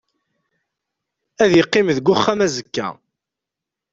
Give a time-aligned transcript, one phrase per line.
[1.43, 2.87] Ad iqqim deg uxxam azekka.